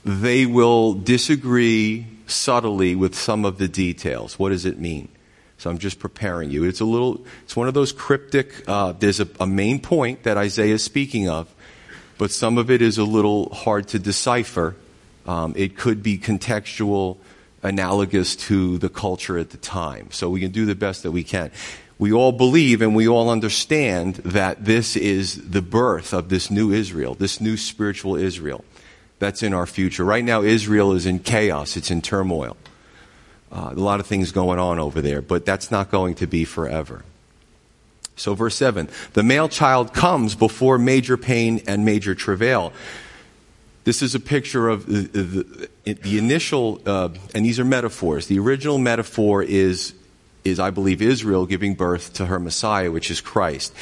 [0.05, 4.37] they will disagree subtly with some of the details.
[4.37, 5.09] What does it mean?
[5.57, 6.63] So I'm just preparing you.
[6.63, 10.37] It's a little, it's one of those cryptic, uh, there's a, a main point that
[10.37, 11.53] Isaiah is speaking of,
[12.17, 14.75] but some of it is a little hard to decipher.
[15.25, 17.17] Um, it could be contextual,
[17.63, 20.11] analogous to the culture at the time.
[20.11, 21.51] So we can do the best that we can.
[21.97, 26.71] We all believe and we all understand that this is the birth of this new
[26.71, 28.63] Israel, this new spiritual Israel
[29.19, 30.03] that's in our future.
[30.03, 32.57] Right now, Israel is in chaos, it's in turmoil.
[33.51, 36.43] Uh, a lot of things going on over there, but that's not going to be
[36.43, 37.03] forever.
[38.17, 42.73] So, verse 7 the male child comes before major pain and major travail.
[43.83, 48.25] This is a picture of the, the, the initial, uh, and these are metaphors.
[48.25, 49.93] The original metaphor is,
[50.43, 53.75] is, I believe, Israel giving birth to her Messiah, which is Christ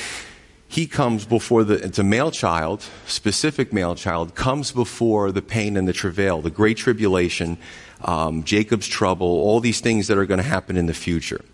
[0.74, 5.78] he comes before the, it's a male child, specific male child, comes before the pain
[5.78, 7.60] and the travail, the great tribulation,
[8.04, 11.46] um, Jacob's trouble, all these things that are going to happen in the future.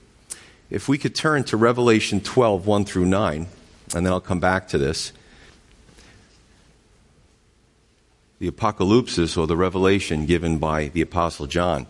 [0.70, 3.48] If we could turn to Revelation 12, 1 through 9,
[3.94, 5.12] and then I'll come back to this.
[8.40, 11.88] The apocalypse or the revelation given by the Apostle John.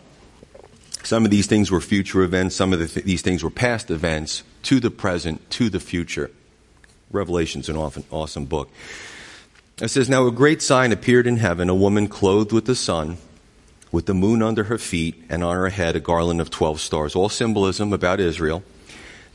[1.03, 3.91] Some of these things were future events, some of the th- these things were past
[3.91, 6.31] events to the present, to the future.
[7.11, 8.69] Revelation's an often, awesome book.
[9.81, 13.17] It says, Now a great sign appeared in heaven, a woman clothed with the sun,
[13.91, 17.15] with the moon under her feet, and on her head a garland of twelve stars.
[17.15, 18.63] All symbolism about Israel.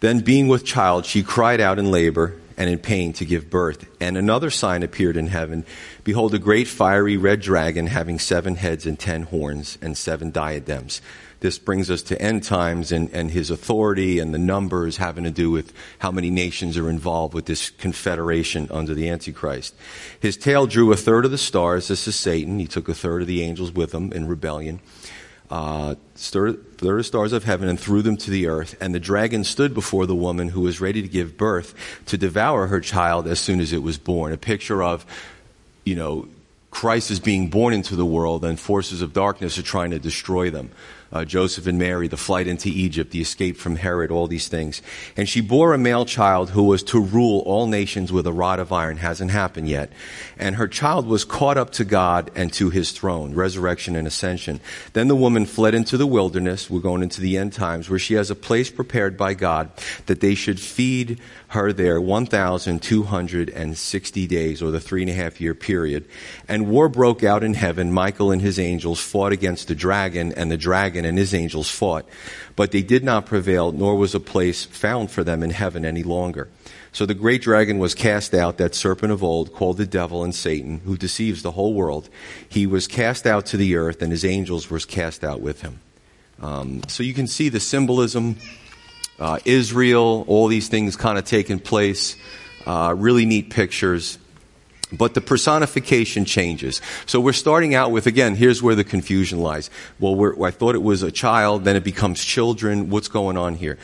[0.01, 3.87] Then, being with child, she cried out in labor and in pain to give birth.
[4.01, 5.65] And another sign appeared in heaven.
[6.05, 11.01] Behold, a great fiery red dragon having seven heads and ten horns and seven diadems
[11.45, 15.31] this brings us to end times and, and his authority and the numbers having to
[15.31, 19.75] do with how many nations are involved with this confederation under the Antichrist.
[20.19, 21.89] His tail drew a third of the stars.
[21.89, 22.59] This is Satan.
[22.59, 24.81] He took a third of the angels with him in rebellion.
[25.51, 28.75] Uh, third of stars of heaven and threw them to the earth.
[28.81, 31.75] And the dragon stood before the woman who was ready to give birth
[32.07, 34.33] to devour her child as soon as it was born.
[34.33, 35.05] A picture of,
[35.85, 36.27] you know,
[36.71, 40.49] Christ is being born into the world and forces of darkness are trying to destroy
[40.49, 40.71] them
[41.13, 44.83] uh, Joseph and Mary, the flight into Egypt, the escape from Herod, all these things.
[45.17, 48.59] And she bore a male child who was to rule all nations with a rod
[48.59, 48.97] of iron.
[48.97, 49.93] Hasn't happened yet.
[50.39, 54.61] And her child was caught up to God and to his throne, resurrection and ascension.
[54.93, 56.69] Then the woman fled into the wilderness.
[56.69, 59.71] We're going into the end times where she has a place prepared by God
[60.07, 65.55] that they should feed her there 1,260 days or the three and a half year
[65.55, 66.05] period.
[66.49, 67.93] And war broke out in heaven.
[67.93, 71.71] Michael and his angels fought against the dragon and the dragon dragon and his angels
[71.71, 72.07] fought,
[72.57, 76.03] but they did not prevail, nor was a place found for them in heaven any
[76.03, 76.49] longer.
[76.93, 80.35] So the great dragon was cast out, that serpent of old, called the devil and
[80.35, 82.09] Satan, who deceives the whole world.
[82.49, 85.81] He was cast out to the earth, and his angels were cast out with him.
[86.41, 88.37] Um, so you can see the symbolism
[89.19, 92.17] uh, Israel, all these things kind of taking place.
[92.67, 94.19] Uh, really neat pictures.
[94.93, 96.81] But the personification changes.
[97.07, 99.71] So we're starting out with, again, here's where the confusion lies.
[99.99, 102.91] Well, I thought it was a child, then it becomes children.
[102.91, 103.79] What's going on here?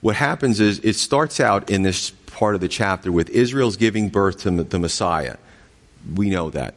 [0.00, 4.08] What happens is it starts out in this part of the chapter with Israel's giving
[4.08, 5.36] birth to the Messiah.
[6.14, 6.74] We know that.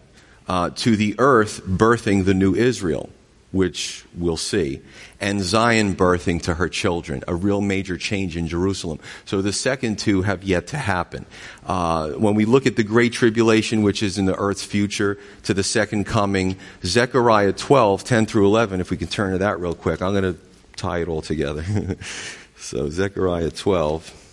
[0.47, 3.09] Uh, to the earth birthing the new Israel
[3.51, 4.81] which we'll see,
[5.19, 8.99] and Zion birthing to her children, a real major change in Jerusalem.
[9.25, 11.25] So the second two have yet to happen.
[11.65, 15.53] Uh, when we look at the Great Tribulation, which is in the earth's future, to
[15.53, 19.73] the second coming, Zechariah 12, 10 through 11, if we can turn to that real
[19.73, 20.39] quick, I'm going to
[20.75, 21.65] tie it all together.
[22.57, 24.28] so Zechariah 12.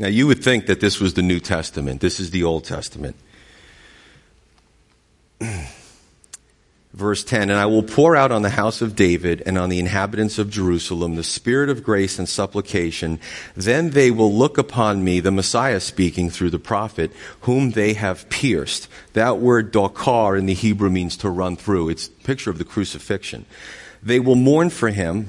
[0.00, 2.00] Now, you would think that this was the New Testament.
[2.00, 3.16] This is the Old Testament.
[6.94, 9.78] Verse 10 And I will pour out on the house of David and on the
[9.78, 13.20] inhabitants of Jerusalem the spirit of grace and supplication.
[13.54, 18.26] Then they will look upon me, the Messiah speaking through the prophet, whom they have
[18.30, 18.88] pierced.
[19.12, 21.90] That word dokar in the Hebrew means to run through.
[21.90, 23.44] It's a picture of the crucifixion.
[24.02, 25.28] They will mourn for him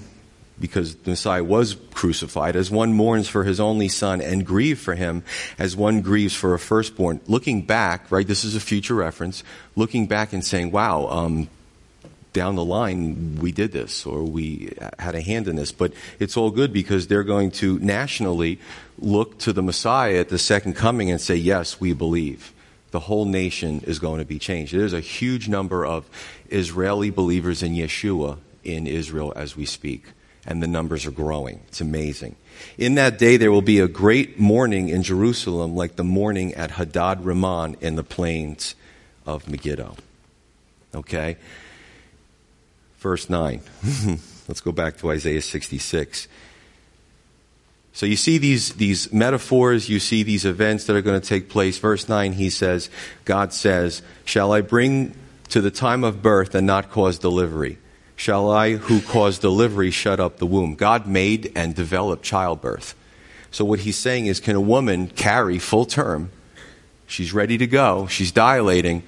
[0.62, 4.96] because the Messiah was crucified, as one mourns for his only son and grieve for
[4.96, 5.24] him
[5.60, 7.20] as one grieves for a firstborn.
[7.28, 9.44] Looking back, right, this is a future reference,
[9.76, 11.50] looking back and saying, wow, um,
[12.34, 15.72] down the line we did this or we had a hand in this.
[15.72, 18.60] But it's all good because they're going to nationally
[19.00, 22.54] look to the Messiah at the second coming and say, yes, we believe.
[22.92, 24.74] The whole nation is going to be changed.
[24.74, 26.10] There's a huge number of
[26.50, 30.06] Israeli believers in Yeshua in Israel as we speak
[30.46, 31.62] and the numbers are growing.
[31.68, 32.36] It's amazing.
[32.78, 36.72] In that day, there will be a great mourning in Jerusalem, like the mourning at
[36.72, 38.76] Hadad Rimmon in the plains
[39.26, 39.96] of Megiddo.
[40.94, 41.38] Okay?
[43.00, 43.62] Verse 9.
[44.48, 46.28] Let's go back to Isaiah 66.
[47.94, 51.50] So you see these, these metaphors, you see these events that are going to take
[51.50, 51.78] place.
[51.78, 52.90] Verse 9, he says,
[53.26, 55.14] God says, Shall I bring
[55.50, 57.78] to the time of birth and not cause delivery?
[58.22, 60.76] Shall I, who cause delivery, shut up the womb?
[60.76, 62.94] God made and developed childbirth.
[63.50, 66.30] So what he's saying is, can a woman carry full term?
[67.08, 68.06] She's ready to go.
[68.06, 69.02] She's dilating,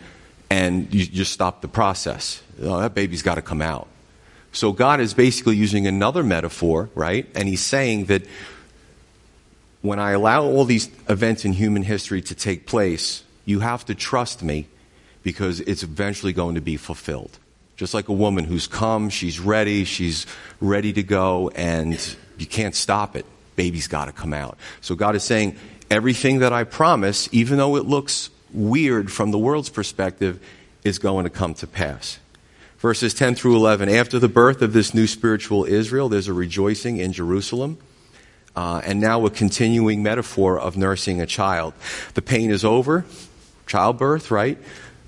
[0.49, 2.41] and you just stop the process.
[2.59, 3.87] Oh, that baby's got to come out.
[4.51, 7.27] So God is basically using another metaphor, right?
[7.35, 8.23] And he's saying that
[9.83, 13.93] when I allow all these events in human history to take place, you have to
[13.93, 14.69] trust me
[15.21, 17.37] because it's eventually going to be fulfilled.
[17.75, 20.25] Just like a woman who's come, she's ready, she's
[20.61, 21.99] ready to go, and
[22.37, 23.25] you can't stop it.
[23.55, 24.57] Baby's got to come out.
[24.81, 25.55] So God is saying,
[25.89, 30.39] everything that I promise, even though it looks weird from the world's perspective,
[30.83, 32.19] is going to come to pass.
[32.77, 33.89] Verses 10 through 11.
[33.89, 37.77] After the birth of this new spiritual Israel, there's a rejoicing in Jerusalem.
[38.55, 41.73] Uh, and now a continuing metaphor of nursing a child.
[42.13, 43.03] The pain is over,
[43.65, 44.59] childbirth, right?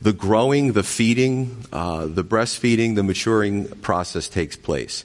[0.06, 5.04] The growing, the feeding, uh, the breastfeeding, the maturing process takes place.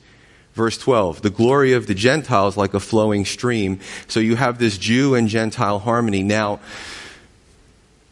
[0.53, 3.81] Verse 12, the glory of the Gentiles like a flowing stream.
[4.09, 6.23] So you have this Jew and Gentile harmony.
[6.23, 6.61] Now,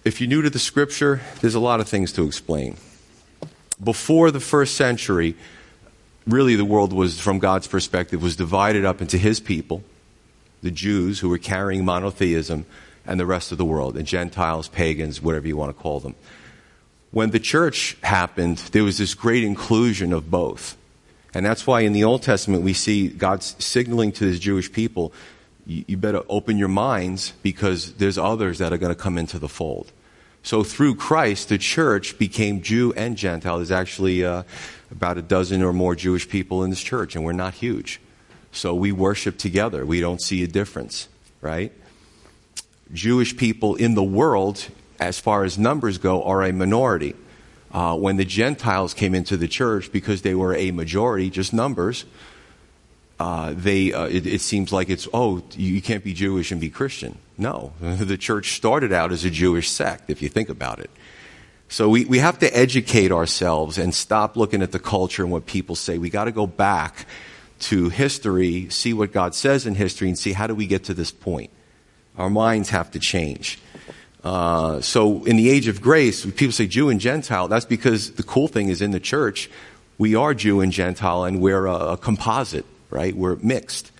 [0.06, 2.78] if you're new to the scripture, there's a lot of things to explain.
[3.84, 5.34] Before the first century,
[6.26, 9.84] really the world was, from God's perspective, was divided up into his people,
[10.62, 12.64] the Jews who were carrying monotheism,
[13.04, 16.14] and the rest of the world, and Gentiles, pagans, whatever you want to call them
[17.10, 20.76] when the church happened, there was this great inclusion of both.
[21.34, 25.12] And that's why in the Old Testament we see God signaling to his Jewish people,
[25.66, 29.48] you better open your minds because there's others that are going to come into the
[29.48, 29.92] fold.
[30.42, 33.58] So through Christ, the church became Jew and Gentile.
[33.58, 34.44] There's actually uh,
[34.90, 38.00] about a dozen or more Jewish people in this church, and we're not huge.
[38.52, 39.84] So we worship together.
[39.84, 41.08] We don't see a difference,
[41.42, 41.70] right?
[42.94, 44.66] Jewish people in the world
[44.98, 47.14] as far as numbers go, are a minority.
[47.70, 52.06] Uh, when the Gentiles came into the church, because they were a majority, just numbers,
[53.20, 56.70] uh, they, uh, it, it, seems like it's, oh, you can't be Jewish and be
[56.70, 57.18] Christian.
[57.36, 57.72] No.
[57.80, 60.90] the church started out as a Jewish sect, if you think about it.
[61.68, 65.46] So we, we have to educate ourselves and stop looking at the culture and what
[65.46, 65.98] people say.
[65.98, 67.06] We got to go back
[67.60, 70.94] to history, see what God says in history, and see how do we get to
[70.94, 71.50] this point.
[72.16, 73.58] Our minds have to change.
[74.28, 78.22] Uh, so in the age of grace, people say Jew and Gentile, that's because the
[78.22, 79.48] cool thing is in the church,
[79.96, 83.16] we are Jew and Gentile and we're a, a composite, right?
[83.16, 83.90] We're mixed.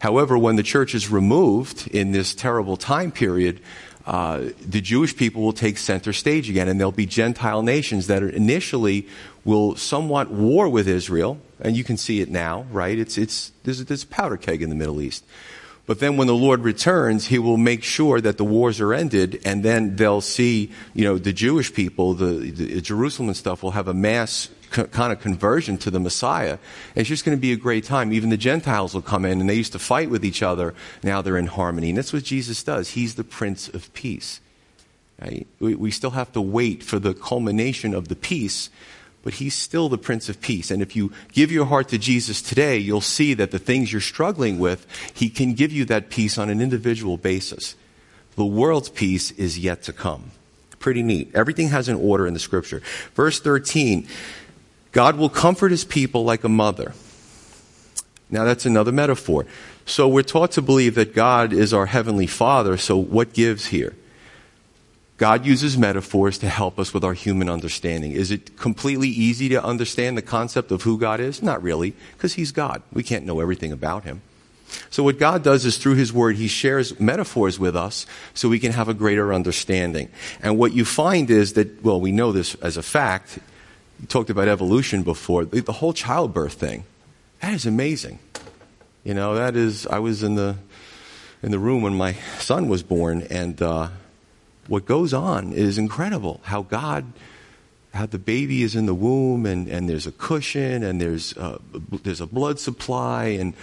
[0.00, 3.60] However, when the church is removed in this terrible time period,
[4.04, 8.24] uh, the Jewish people will take center stage again, and there'll be Gentile nations that
[8.24, 9.06] initially
[9.44, 12.98] will somewhat war with Israel, and you can see it now, right?
[12.98, 15.24] It's, it's, there's, there's a powder keg in the Middle East.
[15.84, 19.40] But then when the Lord returns, he will make sure that the wars are ended,
[19.44, 23.72] and then they'll see, you know, the Jewish people, the, the Jerusalem and stuff will
[23.72, 26.52] have a mass co- kind of conversion to the Messiah.
[26.52, 26.60] And
[26.96, 28.12] it's just going to be a great time.
[28.12, 30.72] Even the Gentiles will come in, and they used to fight with each other.
[31.02, 31.88] Now they're in harmony.
[31.88, 32.90] And that's what Jesus does.
[32.90, 34.40] He's the Prince of Peace.
[35.20, 35.46] Right?
[35.58, 38.70] We, we still have to wait for the culmination of the peace
[39.22, 40.70] but he's still the Prince of Peace.
[40.70, 44.00] And if you give your heart to Jesus today, you'll see that the things you're
[44.00, 47.76] struggling with, he can give you that peace on an individual basis.
[48.36, 50.32] The world's peace is yet to come.
[50.78, 51.30] Pretty neat.
[51.34, 52.82] Everything has an order in the scripture.
[53.14, 54.08] Verse 13
[54.90, 56.92] God will comfort his people like a mother.
[58.30, 59.46] Now, that's another metaphor.
[59.86, 63.94] So, we're taught to believe that God is our heavenly Father, so what gives here?
[65.22, 68.10] God uses metaphors to help us with our human understanding.
[68.10, 71.40] Is it completely easy to understand the concept of who God is?
[71.40, 72.82] Not really, because He's God.
[72.92, 74.20] We can't know everything about Him.
[74.90, 78.04] So what God does is through His Word, He shares metaphors with us
[78.34, 80.08] so we can have a greater understanding.
[80.42, 83.38] And what you find is that, well, we know this as a fact.
[84.00, 85.44] You talked about evolution before.
[85.44, 86.82] The whole childbirth thing.
[87.40, 88.18] That is amazing.
[89.04, 90.56] You know, that is, I was in the,
[91.44, 93.90] in the room when my son was born and, uh,
[94.68, 96.40] what goes on is incredible.
[96.44, 97.12] How God,
[97.94, 101.58] how the baby is in the womb and, and there's a cushion and there's uh,
[101.74, 103.54] a, there's a blood supply and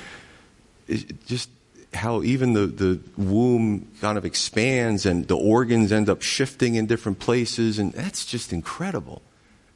[1.26, 1.50] just
[1.94, 6.86] how even the, the womb kind of expands and the organs end up shifting in
[6.86, 9.22] different places and that's just incredible.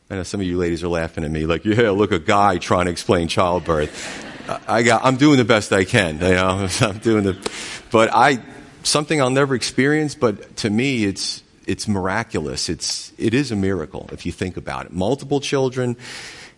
[0.10, 2.58] I know some of you ladies are laughing at me like, yeah, look, a guy
[2.58, 4.30] trying to explain childbirth.
[4.68, 7.52] I got, I'm doing the best I can, you know, I'm doing the,
[7.90, 8.40] but I,
[8.84, 12.70] something I'll never experience, but to me, it's, it's miraculous.
[12.70, 14.94] It's, it is a miracle if you think about it.
[14.94, 15.98] Multiple children,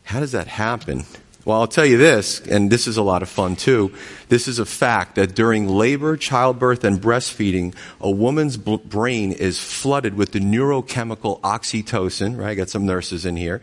[0.04, 1.06] how does that happen?
[1.46, 3.94] Well, I'll tell you this, and this is a lot of fun too.
[4.30, 9.60] This is a fact that during labor, childbirth, and breastfeeding, a woman's b- brain is
[9.60, 12.50] flooded with the neurochemical oxytocin, right?
[12.50, 13.62] I got some nurses in here,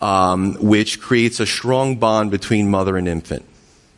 [0.00, 3.44] um, which creates a strong bond between mother and infant.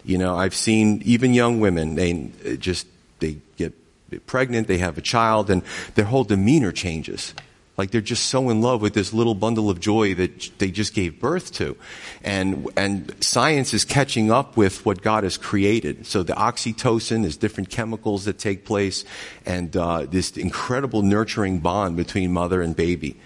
[0.05, 2.89] You know, I've seen even young women, they just,
[3.21, 3.75] they get
[4.19, 5.63] pregnant, they have a child, and
[5.95, 7.35] their whole demeanor changes.
[7.77, 10.95] Like they're just so in love with this little bundle of joy that they just
[10.95, 11.77] gave birth to.
[12.23, 16.07] And, and science is catching up with what God has created.
[16.07, 19.05] So the oxytocin is different chemicals that take place
[19.45, 23.17] and uh, this incredible nurturing bond between mother and baby.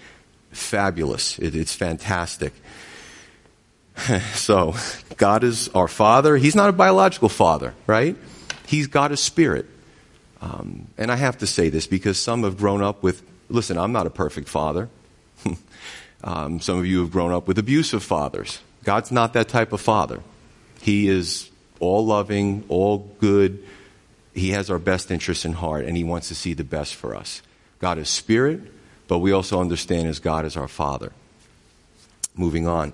[0.51, 1.37] Fabulous.
[1.37, 2.53] It, it's fantastic.
[4.33, 4.73] so
[5.17, 6.37] God is our father.
[6.37, 8.15] He's not a biological father, right?
[8.65, 9.67] He's God of spirit.
[10.41, 13.91] Um, and I have to say this because some have grown up with, listen, I'm
[13.91, 14.89] not a perfect father.
[16.23, 18.59] um, some of you have grown up with abusive fathers.
[18.83, 20.21] God's not that type of father.
[20.81, 23.63] He is all loving, all good.
[24.33, 27.15] He has our best interests in heart, and He wants to see the best for
[27.15, 27.41] us.
[27.79, 28.61] God is spirit,
[29.07, 31.11] but we also understand as God is our Father.
[32.35, 32.93] Moving on.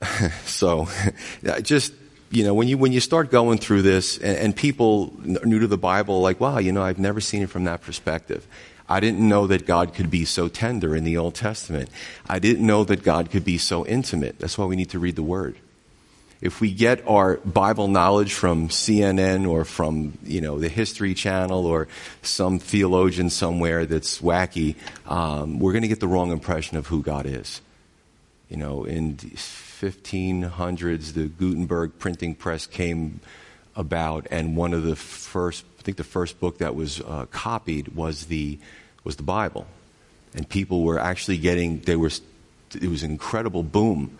[0.44, 0.88] so,
[1.62, 1.92] just
[2.32, 5.66] you know, when you, when you start going through this and, and people new to
[5.66, 8.46] the Bible, like, wow, you know, I've never seen it from that perspective.
[8.88, 11.90] I didn't know that God could be so tender in the Old Testament.
[12.28, 14.38] I didn't know that God could be so intimate.
[14.38, 15.56] That's why we need to read the Word.
[16.40, 21.66] If we get our Bible knowledge from CNN or from, you know, the History Channel
[21.66, 21.86] or
[22.22, 24.74] some theologian somewhere that's wacky,
[25.06, 27.60] um, we're going to get the wrong impression of who God is.
[28.48, 29.18] You know, in
[29.82, 33.20] 1500s, the Gutenberg printing press came
[33.74, 37.88] about, and one of the first, I think the first book that was uh, copied
[37.88, 38.58] was the,
[39.02, 39.66] was the Bible.
[40.34, 42.10] And people were actually getting, they were,
[42.80, 44.16] it was an incredible boom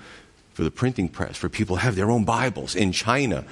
[0.53, 2.75] for the printing press, for people to have their own Bibles.
[2.75, 3.45] In China,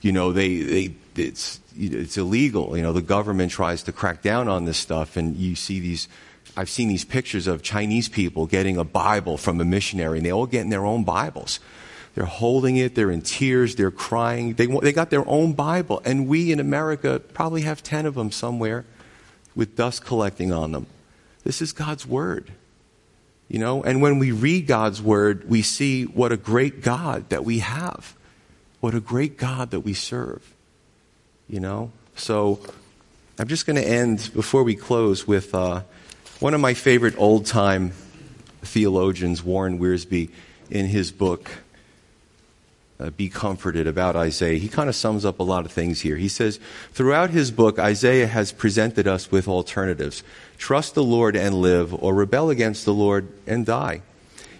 [0.00, 2.76] you know, they, they, it's, it's illegal.
[2.76, 6.08] You know, the government tries to crack down on this stuff, and you see these
[6.56, 10.32] I've seen these pictures of Chinese people getting a Bible from a missionary, and they
[10.32, 11.60] all get in their own Bibles.
[12.14, 14.54] They're holding it, they're in tears, they're crying.
[14.54, 18.32] They, they got their own Bible, and we in America probably have 10 of them
[18.32, 18.86] somewhere
[19.54, 20.86] with dust collecting on them.
[21.44, 22.52] This is God's Word.
[23.48, 27.44] You know, and when we read God's Word, we see what a great God that
[27.44, 28.14] we have.
[28.80, 30.54] What a great God that we serve.
[31.48, 31.92] You know?
[32.16, 32.60] So,
[33.38, 35.54] I'm just going to end before we close with.
[35.54, 35.82] Uh,
[36.40, 37.92] one of my favorite old time
[38.62, 40.30] theologians, Warren Wiersbe,
[40.70, 41.50] in his book,
[42.98, 44.58] uh, be comforted about Isaiah.
[44.58, 46.16] He kind of sums up a lot of things here.
[46.16, 46.58] He says,
[46.92, 50.22] throughout his book, Isaiah has presented us with alternatives.
[50.58, 54.02] Trust the Lord and live, or rebel against the Lord and die.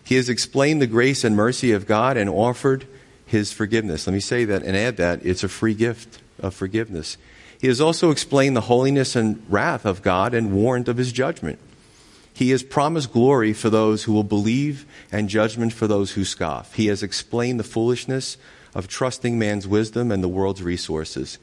[0.04, 2.86] He has explained the grace and mercy of God and offered
[3.26, 4.06] his forgiveness.
[4.06, 7.16] Let me say that and add that it's a free gift of forgiveness.
[7.60, 11.58] He has also explained the holiness and wrath of God and warned of his judgment.
[12.36, 16.74] He has promised glory for those who will believe and judgment for those who scoff.
[16.74, 18.36] He has explained the foolishness
[18.74, 21.38] of trusting man's wisdom and the world's resources.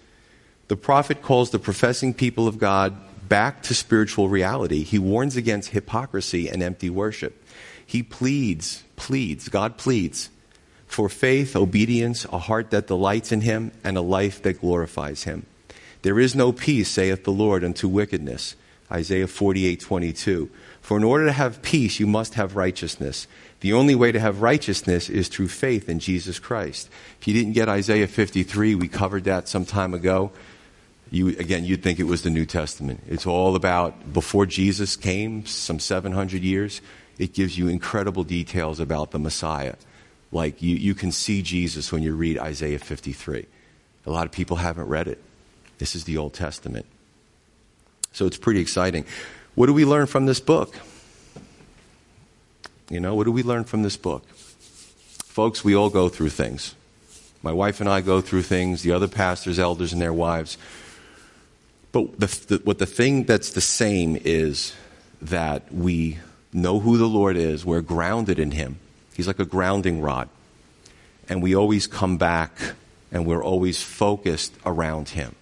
[0.68, 2.96] The prophet calls the professing people of God
[3.28, 4.84] back to spiritual reality.
[4.84, 7.44] He warns against hypocrisy and empty worship.
[7.84, 10.30] He pleads, pleads, God pleads
[10.86, 15.48] for faith, obedience, a heart that delights in him, and a life that glorifies him.
[16.04, 18.56] There is no peace, saith the Lord, unto wickedness.
[18.92, 20.52] Isaiah 48, 22.
[20.84, 23.26] For in order to have peace, you must have righteousness.
[23.62, 26.90] The only way to have righteousness is through faith in Jesus Christ.
[27.22, 30.34] If you didn't get Isaiah 53, we covered that some time ago.
[31.10, 33.00] You, again, you'd think it was the New Testament.
[33.08, 36.82] It's all about before Jesus came, some 700 years.
[37.18, 39.76] It gives you incredible details about the Messiah.
[40.34, 43.46] Like you, you can see Jesus when you read Isaiah 53.
[44.06, 45.24] A lot of people haven't read it.
[45.78, 46.88] This is the Old Testament.
[48.12, 49.06] So it's pretty exciting.
[49.56, 50.76] What do we learn from this book?
[52.90, 54.28] You know, what do we learn from this book?
[54.30, 56.76] Folks, we all go through things.
[57.44, 60.58] My wife and I go through things, the other pastors, elders, and their wives.
[61.92, 64.74] But the, the, what the thing that's the same is
[65.22, 66.20] that we
[66.52, 68.80] know who the Lord is, we're grounded in Him.
[69.14, 70.30] He's like a grounding rod.
[71.30, 72.52] And we always come back
[73.12, 75.36] and we're always focused around Him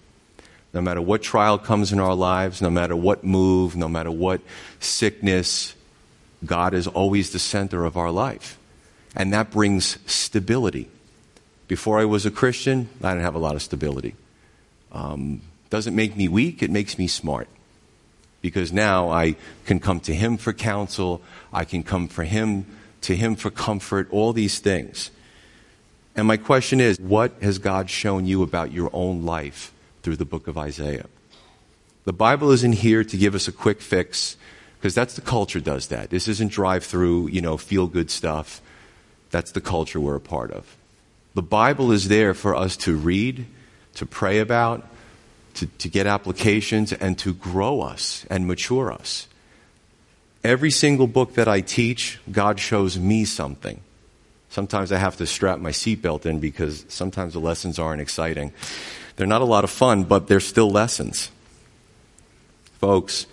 [0.72, 4.40] no matter what trial comes in our lives, no matter what move, no matter what
[4.80, 5.74] sickness,
[6.44, 8.58] God is always the center of our life.
[9.14, 10.88] And that brings stability.
[11.68, 14.14] Before I was a Christian, I didn't have a lot of stability.
[14.90, 17.48] Um, doesn't make me weak, it makes me smart.
[18.40, 22.66] Because now I can come to Him for counsel, I can come for Him
[23.02, 25.10] to Him for comfort, all these things.
[26.16, 30.24] And my question is, what has God shown you about your own life through the
[30.24, 31.06] book of Isaiah.
[32.04, 34.36] The Bible isn't here to give us a quick fix
[34.78, 36.10] because that's the culture does that.
[36.10, 38.60] This isn't drive through, you know, feel good stuff.
[39.30, 40.76] That's the culture we're a part of.
[41.34, 43.46] The Bible is there for us to read,
[43.94, 44.86] to pray about,
[45.54, 49.28] to, to get applications, and to grow us and mature us.
[50.42, 53.80] Every single book that I teach, God shows me something.
[54.50, 58.52] Sometimes I have to strap my seatbelt in because sometimes the lessons aren't exciting.
[59.16, 61.30] They're not a lot of fun, but they're still lessons.
[62.80, 63.26] Folks,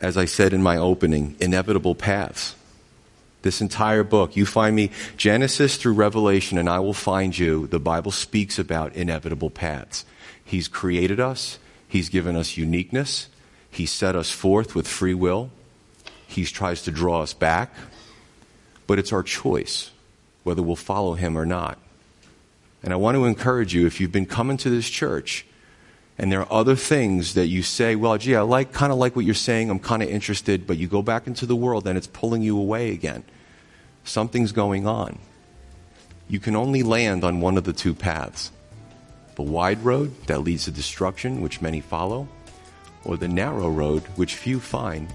[0.00, 2.54] as I said in my opening, inevitable paths.
[3.42, 7.66] This entire book, you find me Genesis through Revelation, and I will find you.
[7.66, 10.04] The Bible speaks about inevitable paths.
[10.44, 11.58] He's created us,
[11.88, 13.28] He's given us uniqueness,
[13.70, 15.50] He set us forth with free will,
[16.26, 17.74] He tries to draw us back,
[18.86, 19.90] but it's our choice
[20.42, 21.78] whether we'll follow Him or not.
[22.84, 25.46] And I want to encourage you if you've been coming to this church
[26.18, 29.16] and there are other things that you say, well, gee, I like kind of like
[29.16, 31.96] what you're saying, I'm kind of interested, but you go back into the world and
[31.96, 33.24] it's pulling you away again.
[34.04, 35.18] Something's going on.
[36.28, 38.52] You can only land on one of the two paths
[39.34, 42.28] the wide road that leads to destruction, which many follow,
[43.04, 45.12] or the narrow road, which few find,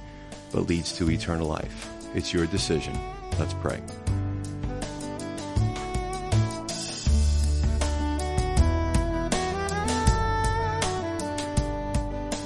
[0.52, 1.90] but leads to eternal life.
[2.16, 3.00] It's your decision.
[3.38, 3.80] Let's pray.